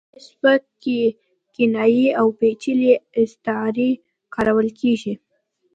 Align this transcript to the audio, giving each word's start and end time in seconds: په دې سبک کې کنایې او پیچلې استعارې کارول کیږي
په 0.01 0.05
دې 0.13 0.19
سبک 0.29 0.61
کې 0.83 0.99
کنایې 1.55 2.07
او 2.19 2.27
پیچلې 2.39 2.93
استعارې 3.21 3.91
کارول 4.33 4.67
کیږي 4.79 5.13